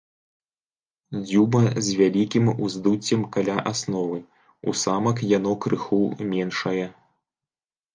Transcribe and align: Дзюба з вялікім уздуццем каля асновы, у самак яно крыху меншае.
Дзюба 1.25 1.61
з 1.89 1.99
вялікім 1.99 2.49
уздуццем 2.65 3.21
каля 3.37 3.57
асновы, 3.75 4.19
у 4.69 4.77
самак 4.85 5.27
яно 5.37 5.51
крыху 5.65 6.05
меншае. 6.37 6.87